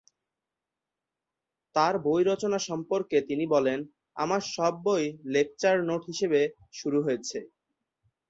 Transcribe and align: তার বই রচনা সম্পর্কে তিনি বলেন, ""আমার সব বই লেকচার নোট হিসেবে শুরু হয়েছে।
তার 1.75 1.93
বই 2.03 2.21
রচনা 2.23 2.59
সম্পর্কে 2.69 3.17
তিনি 3.21 3.45
বলেন, 3.47 3.79
""আমার 4.15 4.41
সব 4.53 4.73
বই 4.85 5.03
লেকচার 5.33 5.75
নোট 5.83 6.01
হিসেবে 6.07 6.41
শুরু 6.73 6.99
হয়েছে। 7.01 7.37